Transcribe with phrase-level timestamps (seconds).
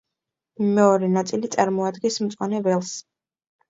[0.77, 2.95] მეორე ნაწილი წარმოადგენს მწვანე ველს.